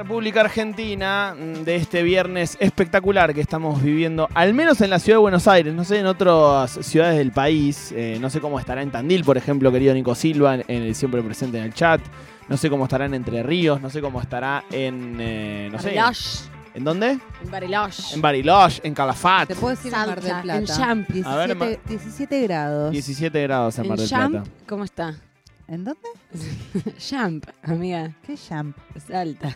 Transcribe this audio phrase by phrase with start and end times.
[0.00, 5.18] República Argentina mm, de este viernes espectacular que estamos viviendo, al menos en la ciudad
[5.18, 8.80] de Buenos Aires, no sé en otras ciudades del país, eh, no sé cómo estará
[8.80, 12.00] en Tandil, por ejemplo, querido Nico Silva, en el siempre presente en el chat,
[12.48, 15.94] no sé cómo estará en Entre Ríos, no sé cómo estará en, eh, no sé.
[16.72, 17.18] ¿en dónde?
[17.44, 18.14] En Bariloche.
[18.14, 20.58] En Bariloche, en Calafat, Te puedo decir en Mar del Salta, Plata.
[20.58, 21.10] en Champ.
[21.26, 22.90] A ver, 17, 17 grados.
[22.92, 24.50] 17 grados en En Mar del Champ, Plata.
[24.66, 25.14] ¿cómo está?
[25.68, 26.08] ¿En dónde?
[26.98, 28.12] Champ, amiga.
[28.26, 28.74] ¿Qué champ?
[29.06, 29.54] Salta.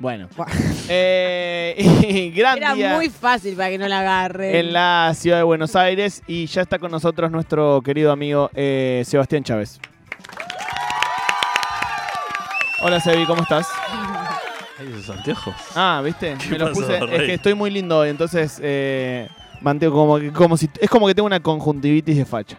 [0.00, 0.28] Bueno,
[0.88, 1.74] eh,
[2.08, 2.94] y gran Era día.
[2.94, 4.58] muy fácil para que no la agarre.
[4.60, 9.02] en la ciudad de Buenos Aires y ya está con nosotros nuestro querido amigo eh,
[9.06, 9.80] Sebastián Chávez.
[12.80, 13.66] Hola Sebi, ¿cómo estás?
[14.78, 15.54] Ay, esos anteojos.
[15.74, 16.36] Ah, ¿viste?
[16.40, 16.96] ¿Qué Me los puse.
[16.96, 19.28] Es que estoy muy lindo hoy, entonces eh,
[19.60, 22.56] mantengo como, que- como si es como que tengo una conjuntivitis de facha.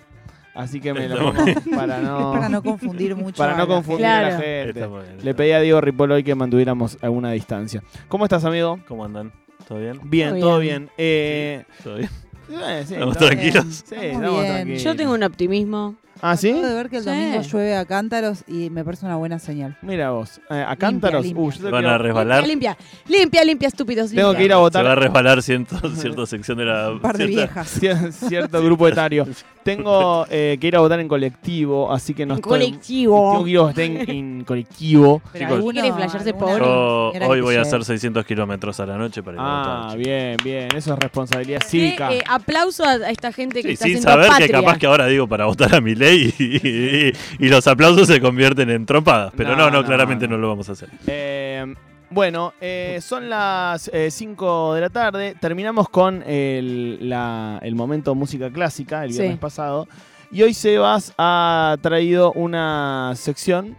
[0.56, 1.34] Así que me lo
[1.76, 3.38] para no, Es para no confundir mucho.
[3.38, 4.70] para no la confundir a la gente.
[4.80, 4.90] Está
[5.24, 7.84] Le pedí a Diego Ripoll hoy que mantuviéramos alguna distancia.
[8.08, 8.80] ¿Cómo estás, amigo?
[8.88, 9.32] ¿Cómo andan?
[9.68, 10.00] ¿Todo bien?
[10.04, 10.80] Bien, Todo todo bien.
[10.84, 10.92] bien.
[10.98, 12.10] Eh, ¿Todo bien?
[12.52, 13.40] eh, sí, ¿Estamos todo bien.
[13.52, 13.76] tranquilos?
[13.86, 14.54] Sí, Estamos estamos bien.
[14.56, 14.84] tranquilos.
[14.84, 15.96] Yo tengo un optimismo.
[16.22, 16.50] ¿Ah, sí?
[16.50, 17.10] Acabo de ver que el Sí.
[17.10, 19.78] domingo llueve a cántaros y me parece una buena señal.
[19.82, 21.24] Mira vos, eh, a cántaros.
[21.24, 21.44] limpia.
[21.44, 22.48] Uh, yo te Van quiero- a resbalar.
[22.48, 24.12] Limpia, limpia, limpia, estúpidos.
[24.12, 26.92] Tengo que ir a Se votar va a resbalar cierto, cierta sección de la.
[26.92, 27.82] Un par de cierta- viejas.
[27.82, 29.28] cier- cierto grupo etario.
[29.64, 32.50] Tengo eh, que ir a votar en colectivo, así que no En estoy.
[32.50, 33.32] colectivo.
[33.34, 35.22] Tengo que ir a votar en, en colectivo.
[35.32, 36.66] Pero Chicos, alguno- ¿Quiere flashearse alguna- pobre?
[36.66, 37.68] Yo hoy que voy a llegue.
[37.68, 39.98] hacer 600 kilómetros a la noche para ir a Ah, votar.
[40.00, 40.68] bien, bien.
[40.76, 42.12] Eso es responsabilidad cívica.
[42.14, 44.48] eh, aplauso a, a esta gente que Sí, está sin haciendo saber patria.
[44.48, 47.12] que capaz que ahora digo para votar a mi y, y-
[47.46, 49.34] y los aplausos se convierten en trompadas.
[49.36, 50.36] Pero No, no, no, no, claramente no.
[50.36, 50.42] no.
[50.42, 50.90] lo vamos a hacer.
[51.08, 51.74] Eh,
[52.10, 55.36] bueno, eh, son las 5 de la tarde.
[55.40, 59.20] Terminamos con el, la- el momento música clásica el Sí.
[59.20, 59.88] viernes pasado.
[60.32, 63.76] Y hoy Sebas ha traído una sección,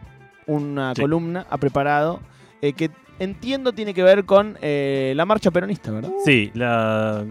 [0.47, 1.01] una Sí.
[1.03, 2.21] columna, ha preparado,
[2.61, 2.91] eh, que
[3.21, 6.11] entiendo tiene que ver con eh, la marcha peronista, ¿verdad?
[6.25, 7.25] Sí, la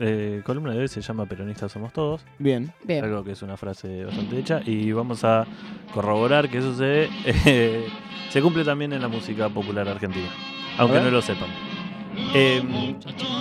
[0.00, 2.24] eh, columna de hoy se llama Peronistas somos todos.
[2.38, 2.72] Bien.
[2.84, 3.04] Bien.
[3.04, 5.46] algo que es una frase bastante hecha, y vamos a
[5.92, 7.86] corroborar que eso se, eh,
[8.30, 10.28] se cumple también en la música popular argentina,
[10.78, 11.48] aunque no lo sepan.
[12.34, 12.62] Eh,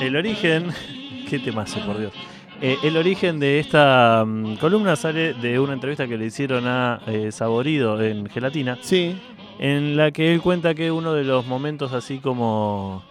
[0.02, 0.68] el origen,
[1.30, 2.14] qué temazo, por Dios.
[2.62, 7.02] Eh, el origen de esta mm, columna sale de una entrevista que le hicieron a
[7.06, 9.18] eh, Saborido en Gelatina, Sí.
[9.60, 13.04] en la que él cuenta que uno de los momentos así como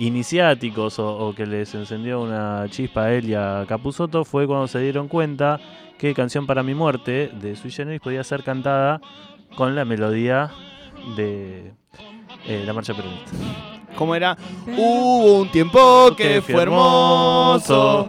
[0.00, 4.66] iniciáticos o, o que les encendió una chispa a él y a Capusotto fue cuando
[4.66, 5.60] se dieron cuenta
[5.98, 9.00] que Canción para mi muerte de Sui Generis podía ser cantada
[9.54, 10.50] con la melodía
[11.16, 11.72] de
[12.46, 13.30] eh, la marcha peronista.
[13.94, 14.36] ¿Cómo era?
[14.66, 18.08] Hubo un tiempo que fue hermoso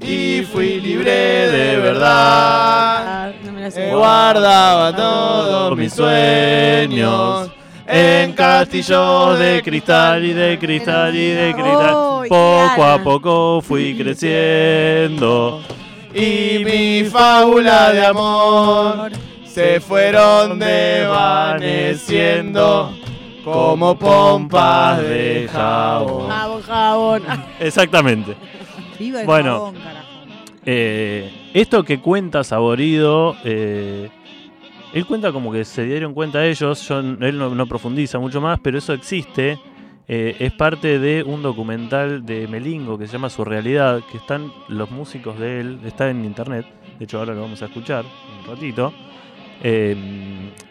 [0.00, 3.28] y fui libre de verdad.
[3.28, 3.90] Ah, no me la sé.
[3.90, 7.50] Eh, guardaba todos mis sueños
[7.92, 11.94] en castillos de cristal y de cristal y de cristal.
[11.94, 15.60] ¡Ay, qué Poco a poco fui creciendo.
[16.14, 19.12] y mi fábula de amor
[19.44, 22.92] se fueron desvaneciendo
[23.44, 26.28] como pompas de jabón.
[26.30, 27.22] Jabón, jabón.
[27.60, 28.34] Exactamente.
[28.98, 29.52] Viva el Bueno.
[29.54, 30.06] jabón, carajo.
[30.64, 34.08] Eh, esto que cuenta Saborido, eh,
[34.92, 38.60] él cuenta como que se dieron cuenta ellos, yo, él no, no profundiza mucho más,
[38.60, 39.58] pero eso existe.
[40.08, 44.52] eh, es parte de un documental de Melingo que se llama Su Realidad, que están
[44.68, 46.66] los músicos de él, está en internet,
[46.98, 48.04] de hecho ahora lo vamos a escuchar
[48.40, 48.92] un ratito,
[49.62, 49.96] eh,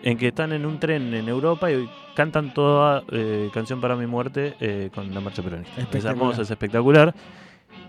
[0.03, 4.05] en que están en un tren en Europa y cantan toda eh, Canción para mi
[4.05, 5.87] muerte con la marcha peronista.
[5.93, 7.15] Es hermoso, es espectacular.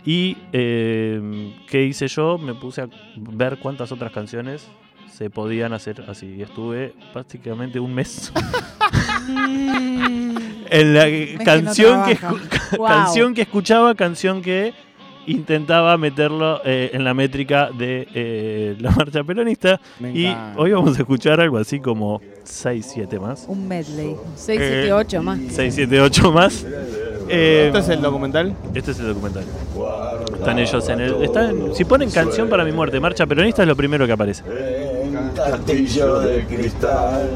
[0.04, 2.38] Y eh, ¿qué hice yo?
[2.38, 4.68] Me puse a ver cuántas otras canciones
[5.12, 6.34] se podían hacer así.
[6.38, 8.32] Y estuve prácticamente un mes
[9.28, 12.18] en la que no canción, que
[12.76, 12.86] Wow.
[12.88, 14.72] canción que escuchaba, canción que
[15.26, 19.80] intentaba meterlo eh, en la métrica de eh, la marcha peronista.
[20.00, 23.44] Me Y hoy vamos a escuchar algo así como 6, 7 más.
[23.46, 24.16] Un medley.
[24.34, 25.38] 6, 7, 8 más.
[25.48, 26.66] 6, 7, 8 más.
[27.28, 28.54] Eh, ¿Esto es el documental?
[28.74, 29.44] este es el documental.
[30.34, 31.22] Están ellos en el.
[31.22, 34.42] Están, si ponen canción para mi muerte, marcha peronista es lo primero que aparece.
[35.34, 37.30] Castillo de cristal,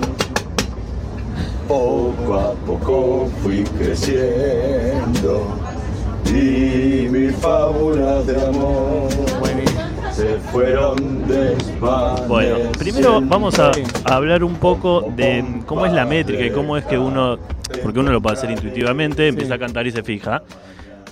[1.68, 5.56] poco a poco fui creciendo
[6.26, 9.08] y mis fábulas de amor
[10.12, 12.28] se fueron desvaneciendo.
[12.28, 13.70] Bueno, primero vamos a,
[14.04, 17.38] a hablar un poco de cómo es la métrica y cómo es que uno,
[17.82, 20.42] porque uno lo puede hacer intuitivamente, empieza a cantar y se fija.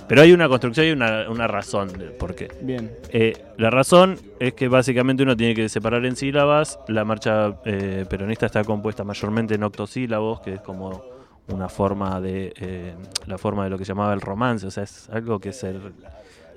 [0.07, 2.49] Pero hay una construcción y una, una razón del por qué.
[2.61, 2.91] Bien.
[3.09, 6.79] Eh, la razón es que básicamente uno tiene que separar en sílabas.
[6.87, 11.15] La marcha eh, peronista está compuesta mayormente en octosílabos, que es como
[11.47, 12.93] una forma de eh,
[13.27, 15.73] la forma de lo que llamaba el romance, o sea, es algo que se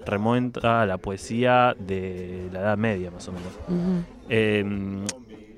[0.07, 4.05] remonta a la poesía de la Edad Media, más o menos.
[4.31, 4.65] Eh,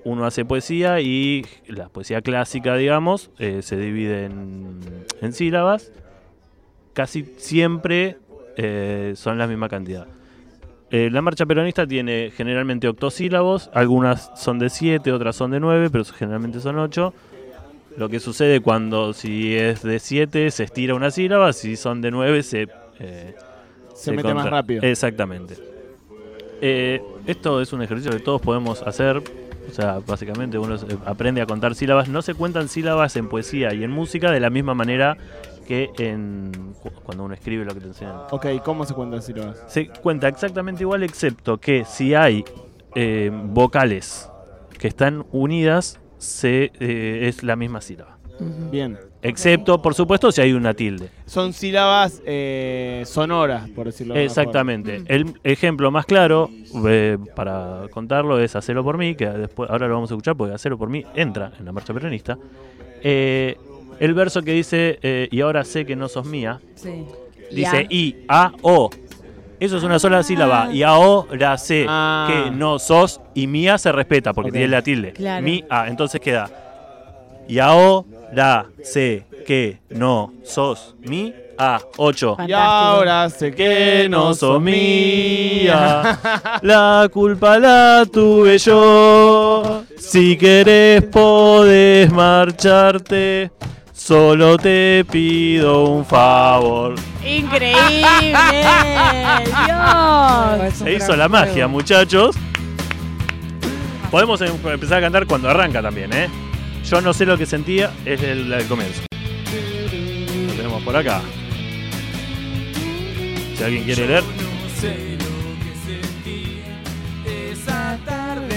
[0.03, 4.81] uno hace poesía y la poesía clásica, digamos, eh, se divide en,
[5.21, 5.93] en sílabas.
[7.01, 8.19] Casi siempre
[8.59, 10.07] eh, son la misma cantidad.
[10.91, 15.89] Eh, la marcha peronista tiene generalmente octosílabos, algunas son de 7, otras son de 9,
[15.89, 17.15] pero generalmente son 8.
[17.97, 22.11] Lo que sucede cuando si es de 7 se estira una sílaba, si son de
[22.11, 22.69] 9 se...
[22.99, 23.35] eh,
[23.95, 24.83] Se mete más rápido.
[24.83, 25.57] Exactamente.
[26.61, 29.23] Eh, esto es un ejercicio que todos podemos hacer.
[29.71, 30.77] O sea, básicamente uno
[31.07, 32.11] aprende a contar sílabas.
[32.11, 35.17] No se cuentan sílabas en poesía y en música de la misma manera
[35.71, 36.75] que en
[37.05, 38.23] cuando uno escribe lo que te enseñan.
[38.33, 39.63] Ok, ¿cómo se cuentan sílabas?
[39.69, 42.45] Se cuenta exactamente igual, excepto que si hay
[42.97, 44.29] eh, vocales
[44.81, 48.19] que están unidas, se, eh, es la misma sílaba.
[48.73, 48.99] Bien.
[49.23, 51.09] Excepto, por supuesto, si hay una tilde.
[51.25, 55.05] Son sílabas eh, sonoras, por decirlo de alguna Exactamente.
[55.07, 56.51] El ejemplo más claro
[56.85, 60.55] eh, para contarlo es Hacelo por mí, que después ahora lo vamos a escuchar porque
[60.55, 62.37] Hacelo por mí entra en la marcha peronista.
[63.03, 63.57] Eh,
[64.01, 67.05] el verso que dice, eh, y ahora sé que no sos mía, Sí.
[67.53, 67.87] dice.
[67.89, 68.91] I, A, O.
[69.61, 70.73] Eso es una sola sílaba.
[70.73, 72.27] Y ahora sé Ah.
[72.29, 75.13] que no sos y mía se respeta porque tiene la tilde.
[75.13, 75.43] Claro.
[75.45, 75.87] Mi, A.
[75.89, 76.49] Entonces queda.
[77.47, 81.79] Y ahora sé que no sos mi A.
[81.99, 82.37] 8.
[82.37, 82.49] forma.
[82.49, 86.19] Y ahora sé que no sos mía.
[86.63, 89.83] La culpa la tuve yo.
[89.99, 93.51] Si querés podés marcharte.
[94.01, 96.95] Solo te pido un favor.
[97.25, 98.03] ¡Increíble!
[99.67, 100.75] ¡Dios!
[100.75, 102.35] Se hizo la magia, muchachos.
[104.11, 106.29] Podemos em- empezar a cantar cuando arranca también, ¿eh?
[106.83, 109.03] Yo no sé lo que sentía, es el, el comienzo.
[109.13, 111.21] Lo tenemos por acá.
[113.55, 114.25] Si alguien quiere leer.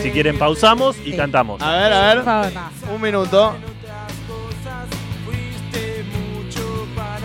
[0.02, 1.62] Si quieren pausamos y cantamos.
[1.62, 2.54] A ver, a ver.
[2.96, 3.54] Un minuto.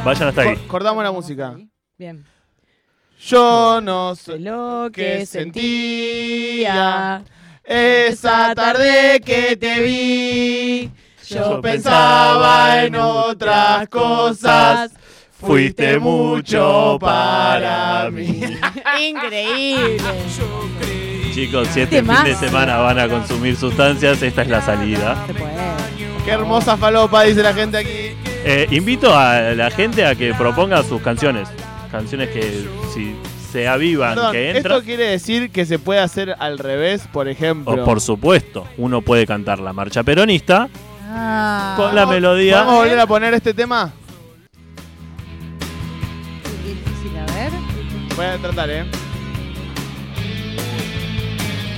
[0.04, 0.48] Vayan hasta ahí.
[0.56, 1.54] Cor- cortamos la música.
[1.98, 2.24] Bien.
[3.20, 7.22] Yo no sé lo que sentía
[7.64, 10.90] esa tarde que te vi.
[11.28, 14.92] Yo Yo pensaba en otras cosas.
[15.32, 18.40] Fuiste mucho para mí.
[19.08, 19.98] Increíble.
[21.34, 22.40] Chicos, si este fin de Temazo.
[22.40, 25.24] semana van a consumir sustancias, esta es la salida.
[25.26, 25.52] Se puede.
[26.24, 28.07] Qué hermosa falopa, dice la gente aquí.
[28.50, 31.46] Eh, invito a la gente a que proponga sus canciones.
[31.90, 33.14] Canciones que si
[33.52, 34.80] se avivan, Perdón, que esto entran.
[34.82, 37.82] quiere decir que se puede hacer al revés, por ejemplo.
[37.82, 40.68] O por supuesto, uno puede cantar la marcha peronista
[41.10, 42.54] Ah, con la melodía.
[42.64, 43.92] ¿Podemos volver a poner este tema?
[46.42, 47.52] qué difícil, a ver.
[48.16, 48.84] Voy a tratar, ¿eh?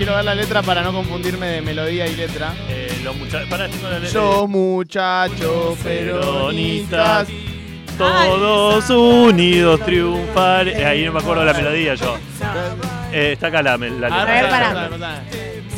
[0.00, 2.54] Quiero ver la letra para no confundirme de melodía y letra.
[2.70, 3.50] Eh, los muchachos.
[3.50, 4.08] Para, tengo la letra.
[4.08, 7.28] Yo, muchachos peronistas.
[7.98, 10.68] Todos unidos triunfar.
[10.68, 12.16] Eh, ahí no me acuerdo la melodía yo.
[13.12, 14.22] Eh, está acá la, la letra.
[14.22, 15.22] A ver, anotá.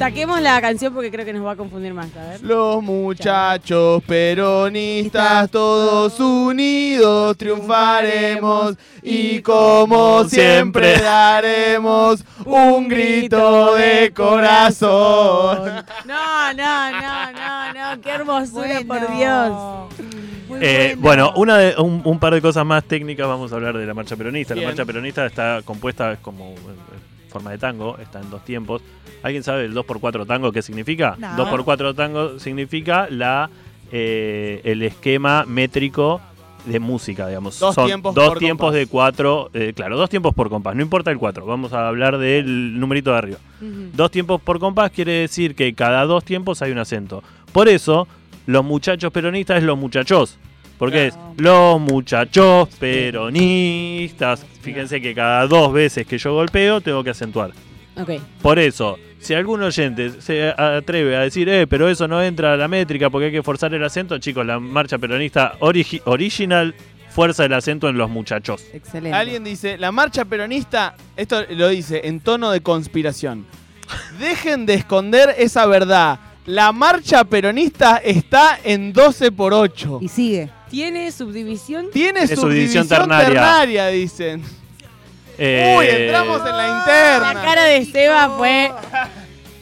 [0.02, 2.08] Saquemos la canción porque creo que nos va a confundir más.
[2.16, 2.42] A ver.
[2.42, 15.84] Los muchachos peronistas, todos unidos triunfaremos y como siempre daremos un grito de corazón.
[16.04, 18.00] No, no, no, no, no.
[18.02, 19.06] Qué hermosura, Bueno.
[19.06, 20.60] por Dios.
[20.60, 23.86] Eh, bueno, una de- un, un par de cosas más técnicas vamos a hablar de
[23.86, 24.54] la marcha peronista.
[24.54, 24.64] Bien.
[24.64, 28.82] La marcha peronista está compuesta como en forma de tango, está en dos tiempos.
[29.22, 31.16] ¿Alguien sabe el 2x4 tango qué significa?
[31.18, 31.36] No.
[31.36, 33.50] 2x4 tango significa la
[33.90, 36.20] eh, el esquema métrico
[36.64, 37.58] de música, digamos.
[37.58, 38.78] Dos Son tiempos dos por tiempos compás.
[38.78, 42.18] de cuatro, eh, claro, dos tiempos por compás, no importa el 4, vamos a hablar
[42.18, 43.38] del numerito de arriba.
[43.60, 47.22] Dos tiempos por compás quiere decir que cada dos tiempos hay un acento.
[47.52, 48.06] Por eso,
[48.46, 50.38] los muchachos peronistas es los muchachos.
[50.78, 54.44] Porque es los muchachos peronistas.
[54.62, 57.50] Fíjense que cada dos veces que yo golpeo tengo que acentuar.
[58.40, 62.56] Por eso, si algún oyente se atreve a decir, eh, pero eso no entra a
[62.56, 66.74] la métrica porque hay que forzar el acento, chicos, la marcha peronista origi- original
[67.10, 68.64] fuerza el acento en los muchachos.
[68.72, 69.16] Excelente.
[69.16, 73.44] Alguien dice, la marcha peronista, esto lo dice en tono de conspiración.
[74.18, 76.18] Dejen de esconder esa verdad.
[76.46, 79.98] La marcha peronista está en 12 por 8.
[80.00, 80.48] Y sigue.
[80.72, 81.86] Tiene subdivisión.
[81.92, 83.28] Tiene Tiene subdivisión subdivisión ternaria.
[83.28, 84.42] ternaria, dicen.
[85.38, 87.34] Eh, Uy, entramos en la interna.
[87.34, 88.70] La cara de Seba fue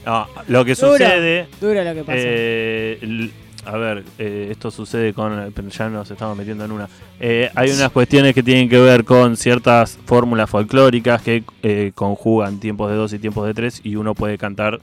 [0.07, 0.93] no, lo que Duro.
[0.93, 1.49] sucede.
[1.61, 2.13] duro lo que pasó.
[2.17, 3.31] eh,
[3.67, 5.53] a ver, eh, esto sucede con.
[5.71, 6.89] Ya nos estamos metiendo en una.
[7.21, 12.59] Eh, hay unas cuestiones que tienen que ver con ciertas fórmulas folclóricas que eh, conjugan
[12.61, 14.81] tiempos de dos y tiempos de tres y uno puede cantar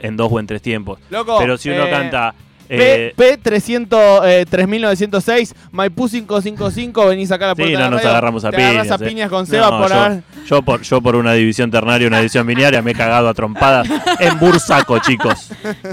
[0.00, 0.98] en dos o en tres tiempos.
[1.10, 1.38] Loco.
[1.38, 2.34] Pero si uno eh, canta.
[2.68, 7.80] P, eh, P300, eh, 3906, Maipú 555, venís acá a la Sí, puerta de no
[7.84, 8.98] la nos radio, agarramos a te piñas, a eh.
[9.08, 10.22] piñas con Seba No, por yo- haber...
[10.46, 13.88] Yo por, yo por una división ternaria, una división binaria, me he cagado a trompadas
[14.20, 15.50] en Bursaco, chicos.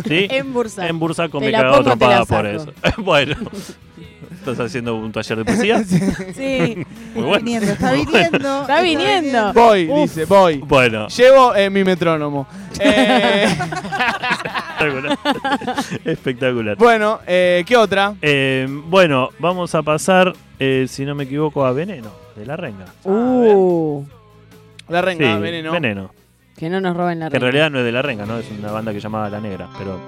[0.08, 0.28] ¿Sí?
[0.30, 0.88] en Bursa.
[0.88, 2.74] En Bursaco me he cagado a trompadas por eso.
[2.98, 3.36] bueno,
[4.41, 5.83] ¿estás haciendo un taller de poesía?
[6.36, 6.86] Sí.
[7.15, 7.45] Muy Está bueno.
[7.45, 8.62] viniendo, está viniendo.
[8.62, 9.53] Está viniendo.
[9.53, 10.01] Voy, Uf.
[10.01, 10.57] dice, voy.
[10.57, 12.48] Bueno, Llevo eh, mi metrónomo.
[12.83, 13.45] Eh,
[14.79, 15.17] espectacular.
[16.05, 16.77] Espectacular.
[16.77, 18.15] bueno, eh, ¿qué otra?
[18.21, 22.86] Eh, bueno, vamos a pasar, eh, si no me equivoco, a Veneno, de la Renga.
[23.03, 24.03] Uh,
[24.89, 25.71] La renga, Sí, veneno.
[25.71, 26.12] Veneno.
[26.57, 28.39] que no nos roben la Que en realidad no es de la Renga, ¿no?
[28.39, 30.00] Es una banda que se llamaba La Negra, pero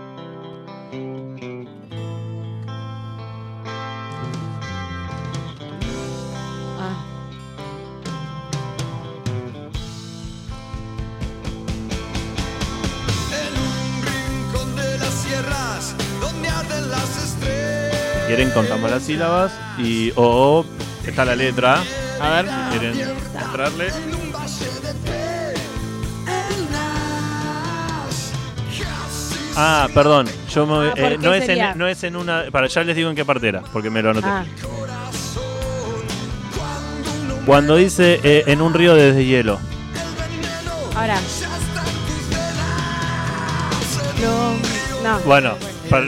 [18.36, 20.24] quieren contamos las sílabas y o
[20.62, 20.66] o
[21.06, 21.84] está la letra,
[22.20, 22.46] A ver.
[22.72, 23.92] si quieren mostrarle.
[29.56, 32.46] Ah, perdón, yo me- Ah, ¿por eh, no, es en, no es en una...
[32.52, 34.28] Para, ya les digo en qué parte era, porque me lo anoté.
[34.28, 34.44] ah,
[37.46, 39.60] Cuando dice eh, en un río desde hielo.
[40.96, 41.20] ahora.
[45.04, 45.20] No.
[45.26, 45.54] Bueno,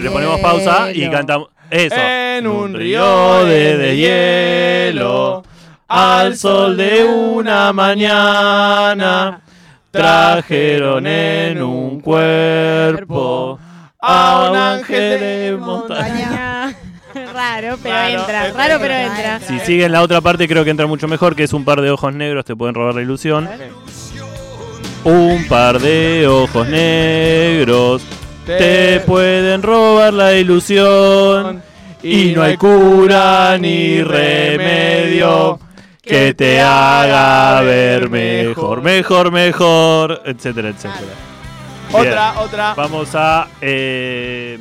[0.02, 1.50] le ponemos pausa y cantamos...
[1.70, 1.96] Eso.
[1.96, 3.98] En un río de, de
[4.94, 5.44] hielo,
[5.88, 9.42] al sol de una mañana,
[9.92, 13.60] trajeron en un cuerpo
[14.00, 16.76] a un ángel de montaña.
[17.34, 18.52] Raro, pero Raro, entra.
[18.52, 19.36] Raro, pero entra.
[19.36, 19.40] entra.
[19.48, 21.90] Si siguen la otra parte creo que entra mucho mejor, que es un par de
[21.90, 23.50] ojos negros, te pueden robar la ilusión.
[25.04, 28.02] Un par de ojos negros
[28.46, 31.62] te pueden robar la ilusión.
[32.04, 35.60] Y no hay cura ni remedio
[36.04, 41.02] que te haga ver mejor, mejor, mejor, etcétera, etcétera.
[41.90, 42.74] Bien, Otra, otra.
[42.76, 43.48] Vamos a...
[43.62, 44.60] eh,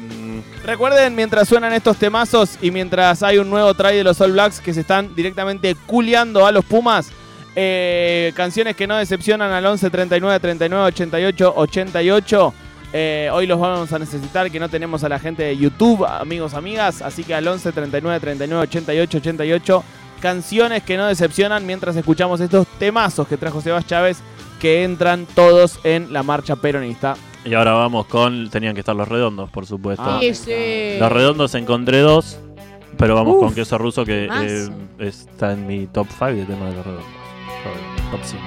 [0.64, 4.60] Recuerden, mientras suenan estos temazos y mientras hay un nuevo try de los All Blacks
[4.60, 7.10] que se están directamente culeando a los Pumas,
[7.54, 12.54] eh, canciones que no decepcionan al 11 39 39 88 88.
[12.96, 16.54] Eh, hoy los vamos a necesitar, que no tenemos a la gente de YouTube, amigos,
[16.54, 17.02] amigas.
[17.02, 19.84] Así que al 11 39 39 88 88.
[20.20, 24.22] Canciones que no decepcionan mientras escuchamos estos temazos que trajo Sebas Chávez,
[24.60, 27.16] que entran todos en la marcha peronista.
[27.44, 28.48] y ahora vamos con...
[28.48, 30.04] Tenían que estar los redondos, por supuesto.
[30.06, 30.20] Ah.
[30.32, 30.96] Sí.
[31.00, 32.38] Los redondos encontré dos,
[32.96, 34.68] pero vamos Uf, con queso ruso que eh,
[35.00, 37.06] está en mi top 5 de tema de los redondos.
[38.12, 38.40] Top 5.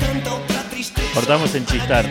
[0.00, 1.14] Tanta otra tristeza.
[1.14, 2.04] Cortamos en chistar.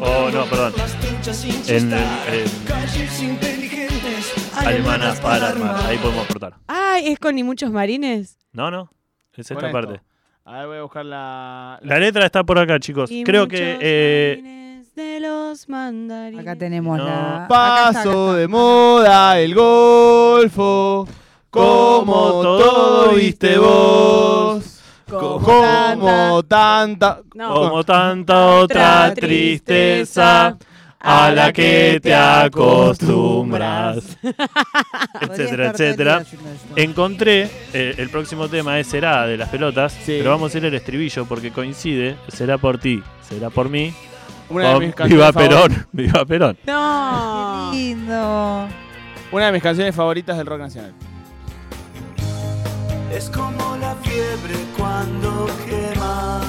[0.00, 0.74] Oh, no, perdón.
[1.66, 3.38] En, en
[4.54, 5.86] alemanas para armar.
[5.86, 6.54] Ahí podemos cortar.
[6.68, 8.38] Ay, ¿es con ni muchos marines?
[8.52, 8.92] No, no.
[9.34, 10.00] Es esta parte.
[10.44, 11.80] A ver, voy a buscar la.
[11.82, 13.10] La letra está por acá, chicos.
[13.10, 13.78] Y Creo que.
[13.80, 14.69] eh, marines
[15.00, 16.40] de los mandarines.
[16.42, 17.04] Acá tenemos No.
[17.04, 17.44] la.
[17.44, 21.06] acá está, Paso de moda el golfo,
[21.50, 27.20] como todo viste vos, como tanta.
[27.34, 27.54] No.
[27.54, 30.56] como tanta otra tristeza
[31.02, 34.18] a la que te acostumbras.
[35.20, 36.22] Etcétera, etcétera.
[36.76, 40.16] Encontré, eh, el próximo tema es Será de las pelotas, Sí.
[40.18, 43.94] pero vamos a ir el estribillo porque coincide, será por ti, será por mí,
[44.50, 46.58] Una de con mis canciones Viva favoritas- Perón, Viva Perón.
[46.66, 47.70] No.
[47.72, 48.68] Lindo.
[49.32, 50.92] Una de mis canciones favoritas del rock nacional.
[53.12, 56.40] Es como la fiebre cuando quema.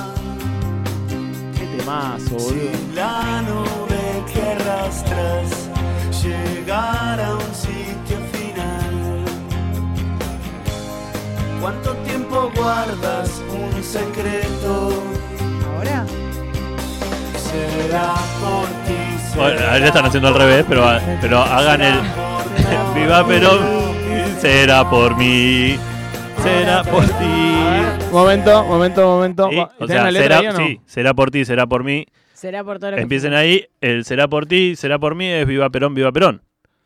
[1.57, 2.49] Qué temazo, boludo.
[2.49, 5.69] Sin la nube que arrastras,
[6.23, 9.25] llegar a un sitio final.
[11.61, 15.03] ¿Cuánto tiempo guardas un secreto?
[17.51, 20.85] Será por ti, Bueno, ahora están haciendo al revés, pero,
[21.19, 21.95] pero hagan el.
[22.95, 23.59] Viva Perón,
[24.39, 25.77] será por mí,
[26.43, 27.61] será por ti.
[28.11, 29.49] Momento, momento, momento.
[29.49, 30.57] Sí, o ¿Tienen la sea, será, ahí o no?
[30.59, 32.05] sí, será por ti, será por mí.
[32.33, 35.45] Será por todo lo que Empiecen ahí, el será por ti, será por mí es
[35.45, 36.41] Viva Perón, Viva Perón.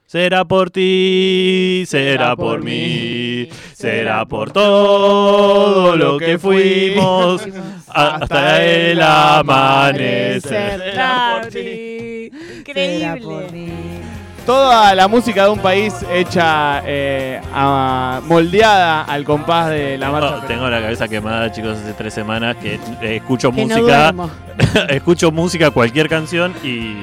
[0.07, 7.41] Será por ti, será por mí, será por todo lo que fuimos
[7.87, 10.41] hasta el amanecer.
[10.79, 12.29] Será por ti.
[12.71, 13.47] Será por Increíble.
[13.51, 13.69] mí.
[14.45, 20.35] Toda la música de un país hecha, eh, a- moldeada al compás de la marcha.
[20.37, 24.11] Oh, tengo la cabeza quemada, chicos, hace tres semanas que eh, escucho Que no música,
[24.11, 24.29] duermo.
[24.89, 26.93] escucho música, cualquier canción y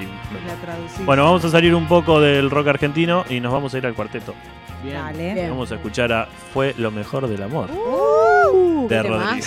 [0.86, 1.04] Traducí.
[1.04, 3.94] bueno, vamos a salir un poco del rock argentino y nos vamos a ir al
[3.94, 4.34] cuarteto.
[4.82, 4.96] Bien.
[4.96, 5.34] Dale.
[5.34, 5.50] Bien.
[5.50, 7.70] Vamos a escuchar a Fue lo mejor del amor.
[7.70, 9.46] Uh, De qué Rodrigo.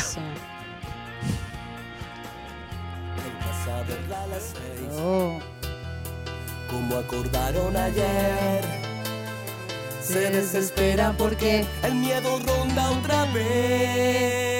[4.98, 5.40] Oh.
[6.70, 8.64] Como acordaron ayer,
[10.02, 14.55] se desespera porque el miedo ronda otra vez.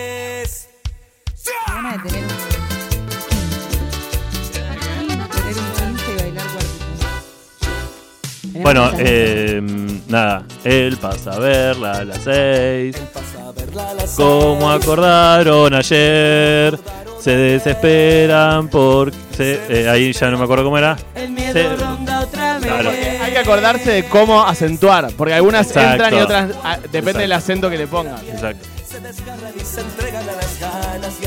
[8.66, 9.62] Bueno, eh,
[10.08, 12.98] nada, él pasa a verla a las seis.
[13.14, 16.80] Pasa a verla a las Como acordaron ayer,
[17.20, 19.60] se desesperan porque...
[19.70, 20.98] eh, ahí ya no me acuerdo cómo era.
[21.14, 22.66] El miedo se- ronda otra vez.
[22.66, 22.90] Claro.
[22.90, 25.92] Hay que acordarse de cómo acentuar, porque algunas Exacto.
[25.92, 27.20] entran y otras ah, depende Exacto.
[27.20, 28.18] del acento que le pongan.
[28.28, 28.68] Exacto.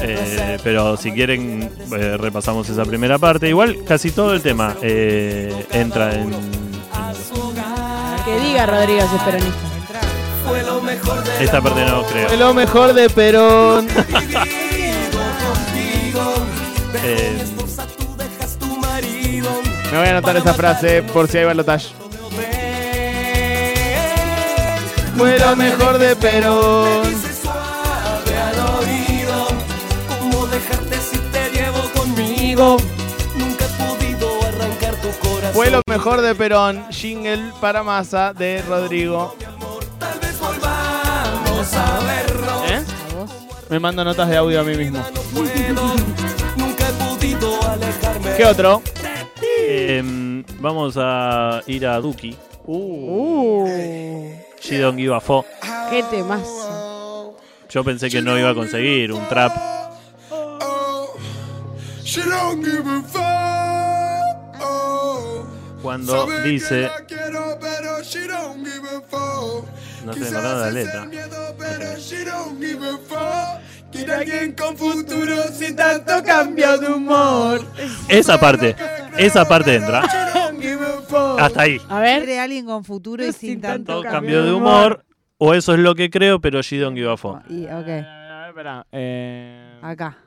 [0.03, 3.49] Eh, pero si quieren, eh, repasamos esa primera parte.
[3.49, 6.67] Igual casi todo el tema eh, entra en...
[8.29, 9.59] Que diga Rodrigo si es peronista.
[10.47, 12.37] Fue lo mejor de esta parte no Fue creo.
[12.37, 13.89] lo mejor de Perón.
[17.05, 17.39] Eh.
[19.93, 21.89] Me voy a anotar esa frase por si hay balotaje.
[25.17, 27.03] Fue lo mejor de Perón.
[27.09, 29.47] Dice suave al oído.
[30.21, 32.77] ¿Cómo dejarte si te llevo conmigo?
[35.59, 36.89] Fue lo mejor de Perón.
[36.93, 39.35] Jingle para masa de Rodrigo.
[42.69, 42.81] ¿Eh?
[43.69, 45.05] Me mando notas de audio a mí mismo.
[48.37, 48.83] ¿Qué otro?
[49.67, 52.37] em, vamos a ir a Duki.
[52.65, 53.67] Uh,
[54.61, 55.45] She don't give a fuck.
[55.91, 57.35] qué temazo.
[57.69, 59.57] Yo pensé que no iba a conseguir un trap.
[62.05, 63.03] She don't give a
[65.79, 65.99] a
[69.09, 69.65] fuck.
[70.05, 71.09] no Quizás acordando la letra.
[73.91, 77.63] Quiere alguien con futuro sin tanto cambio de humor.
[78.09, 78.77] Esa parte,
[79.17, 80.03] esa parte entra.
[81.39, 81.81] Hasta ahí.
[81.89, 82.25] A ver.
[82.25, 85.05] Quiere alguien con futuro y sin, tanto Cambio de humor.
[85.39, 87.41] O eso es lo que creo, pero she don't give a fuck.
[87.49, 87.87] Y, ok,
[88.49, 88.87] espera.
[88.91, 90.19] Eh, acá.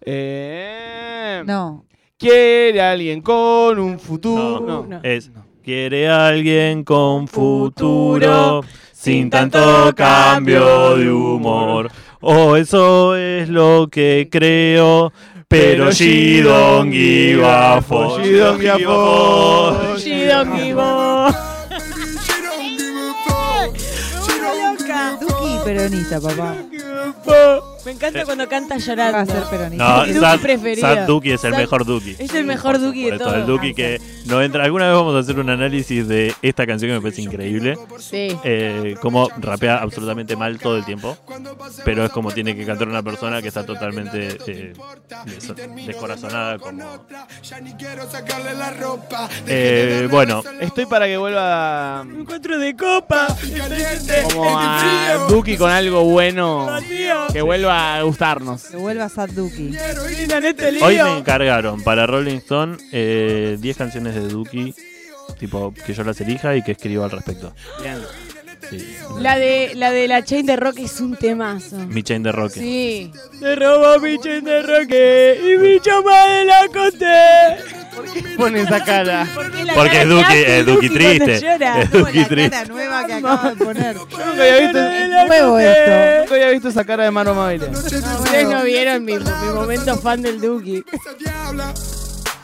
[0.00, 1.84] eh, No.
[2.18, 4.60] Quiere alguien con un futuro.
[4.60, 5.00] No, No.
[5.02, 5.30] Es
[5.64, 8.60] quiere alguien con Futuro,
[8.92, 11.90] sin tanto cambio de humor.
[12.20, 15.12] O eso es lo que creo,
[15.48, 18.22] pero she don't give a fuck.
[18.22, 19.98] She don't give a fuck.
[19.98, 21.32] She don't give a-
[22.22, 23.76] She don't give a fuck.
[23.76, 26.54] She don't give a Duki peronista, papá.
[27.84, 29.32] Me encanta cuando canta Va a llorando.
[29.32, 30.06] ser peronista.
[30.06, 30.80] No, Sad, preferido.
[30.80, 32.16] Sad Duki es el Sad- mejor Duki.
[32.18, 33.46] Es el mejor Duki de eso, el todos.
[33.46, 34.64] Duki que no entra.
[34.64, 37.76] Alguna vez vamos a hacer un análisis de esta canción que me parece increíble.
[37.98, 38.36] Sí.
[38.44, 41.16] Eh, como rapea absolutamente mal todo el tiempo.
[41.84, 44.72] Pero es como tiene que cantar una persona que está totalmente eh,
[45.26, 45.52] des-
[45.86, 46.58] descorazonada.
[46.58, 47.04] Como...
[49.46, 53.26] Eh, bueno, Estoy para que vuelva Encuentro de copa.
[54.32, 56.68] como a Duki con algo bueno
[57.32, 58.64] que vuelva a gustarnos.
[58.64, 59.72] Que vuelva Duki.
[60.82, 64.74] hoy me encargaron para Rolling Stone eh, 10 canciones de Duki.
[65.38, 67.54] Tipo, que yo las elija y que escriba al respecto.
[67.82, 67.98] Bien.
[68.70, 68.96] Sí.
[69.18, 71.76] La de, la de la chain de rock es un temazo.
[71.76, 72.52] Mi chain de rock.
[72.52, 73.10] Sí.
[73.38, 77.83] Se robó mi chain de rock y mi chapa de la conté.
[78.36, 79.26] Pone esa cara.
[79.74, 81.34] Porque es Duki, es Duki triste.
[81.80, 82.66] Es Duki triste.
[82.66, 83.96] nueva que de poner.
[83.96, 84.78] Nunca había visto,
[85.26, 86.20] Nuevo esto.
[86.20, 87.68] nunca había visto esa cara de mano amable.
[87.68, 90.84] Ustedes no vieron mi, mi momento fan del Duki.
[90.92, 91.74] Esa diabla.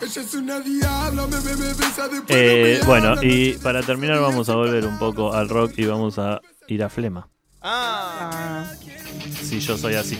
[0.03, 1.27] Ella es una diabla.
[1.27, 2.25] Me, me, me besa después.
[2.31, 6.41] Eh, bueno, y para terminar vamos a volver un poco al rock y vamos a
[6.69, 7.29] ir a Flema.
[7.63, 8.65] Ah.
[9.43, 10.19] Si yo soy así.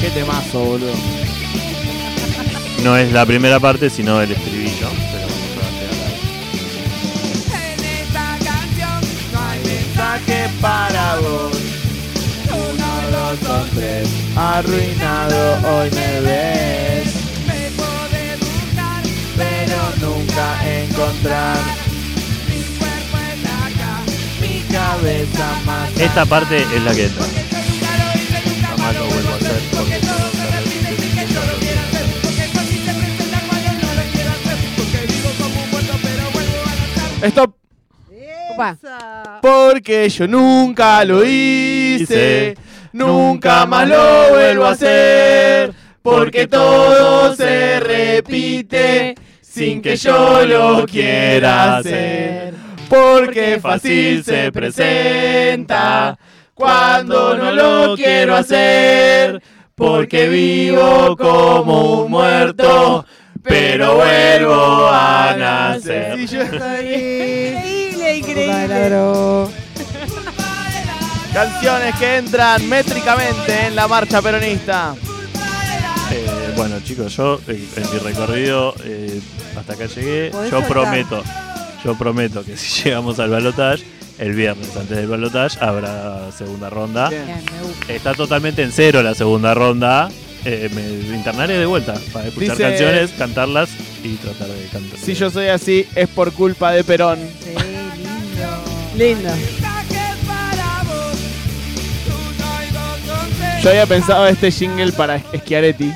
[0.00, 0.92] Qué temazo, boludo.
[2.84, 4.88] No es la primera parte, sino el estribillo.
[5.12, 5.64] Pero vamos a
[7.72, 9.00] En esta canción
[9.32, 11.58] no hay mensaje para vos.
[12.52, 14.08] Uno, dos, dos, tres.
[14.36, 17.12] Arruinado hoy me ves.
[17.46, 19.02] Me podés buscar,
[19.36, 21.87] pero nunca encontrar
[24.78, 26.00] cabeza más.
[26.00, 27.24] Esta parte es la que entra.
[27.26, 30.94] Porque yo nunca lo hice, nunca Jamás lo vuelvo a hacer porque todo me repite
[31.02, 32.04] sin que yo lo quiera hacer.
[32.14, 32.90] Porque se
[34.34, 34.56] hacer.
[34.76, 36.58] Porque vivo como un muerto pero vuelvo
[37.22, 37.26] a.
[37.26, 37.54] Stop.
[38.52, 39.40] Opa.
[39.42, 42.56] Porque yo nunca lo hice,
[42.92, 45.74] nunca más lo vuelvo a hacer.
[46.02, 52.67] Porque todo se repite sin que yo lo quiera hacer.
[52.88, 56.18] Porque fácil se presenta
[56.54, 59.42] cuando no lo quiero hacer.
[59.74, 63.06] Porque vivo como un muerto,
[63.42, 66.18] pero vuelvo a nacer.
[66.18, 68.66] Increíble, increíble.
[68.68, 69.50] Ladro.
[71.32, 74.96] Canciones que entran métricamente en la marcha peronista.
[76.10, 79.20] Eh, bueno, chicos, yo eh, en mi recorrido eh,
[79.56, 80.32] hasta acá llegué.
[80.50, 81.22] Yo prometo,
[81.84, 83.84] yo prometo que si llegamos al balotage,
[84.18, 87.08] el viernes antes del balotage habrá segunda ronda.
[87.08, 87.24] Bien.
[87.88, 90.08] Está totalmente en cero la segunda ronda.
[90.44, 93.68] Eh, me internaré de vuelta para escuchar Dice- canciones, cantarlas
[94.04, 94.98] y tratar de cantar.
[94.98, 97.18] Si yo soy así, es por culpa de Perón.
[97.42, 97.50] Sí,
[98.96, 99.30] lindo.
[99.30, 99.30] Lindo.
[103.62, 105.92] Yo había pensado este jingle para Schiaretti.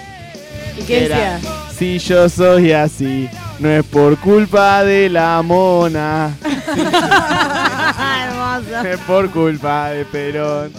[0.78, 1.40] ¿Y qué Era, decía?
[1.78, 3.28] Si yo soy así,
[3.62, 6.36] no es por culpa de la mona,
[8.24, 8.88] Hermoso.
[8.88, 10.72] es por culpa de Perón.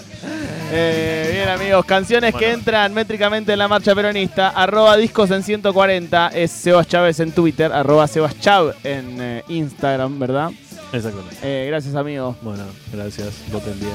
[0.70, 4.50] Eh, bien amigos, canciones que entran métricamente en la marcha peronista.
[4.50, 10.20] Arroba discos en 140 es Sebas Chávez en Twitter, arroba Sebas Chav en eh, Instagram,
[10.20, 10.52] ¿verdad?
[10.92, 11.38] Exactamente.
[11.42, 12.36] Eh, gracias amigos.
[12.42, 13.34] Bueno, gracias.
[13.50, 13.94] Voten bien.